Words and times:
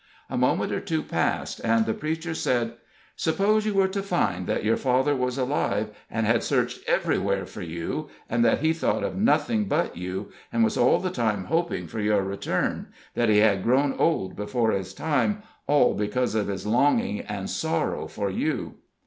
A 0.31 0.35
moment 0.35 0.71
or 0.71 0.79
two 0.79 1.03
passed, 1.03 1.59
and 1.63 1.85
the 1.85 1.93
preacher 1.93 2.33
said: 2.33 2.73
"Suppose 3.15 3.67
you 3.67 3.75
were 3.75 3.87
to 3.89 4.01
find 4.01 4.47
that 4.47 4.63
your 4.63 4.75
father 4.75 5.15
was 5.15 5.37
alive, 5.37 5.89
and 6.09 6.25
had 6.25 6.41
searched 6.43 6.79
everywhere 6.87 7.45
for 7.45 7.61
you, 7.61 8.09
and 8.27 8.43
that 8.43 8.61
he 8.61 8.73
thought 8.73 9.03
of 9.03 9.15
nothing 9.15 9.65
but 9.65 9.95
you, 9.95 10.31
and 10.51 10.63
was 10.63 10.75
all 10.75 10.97
the 10.97 11.11
time 11.11 11.43
hoping 11.43 11.85
for 11.85 11.99
your 11.99 12.23
return 12.23 12.87
that 13.13 13.29
he 13.29 13.37
had 13.37 13.61
grown 13.61 13.93
old 13.93 14.35
before 14.35 14.71
his 14.71 14.95
time, 14.95 15.43
all 15.67 15.93
because 15.93 16.33
of 16.33 16.47
his 16.47 16.65
longing 16.65 17.19
and 17.21 17.47
sorrow 17.51 18.07
for 18.07 18.31
you?" 18.31 18.77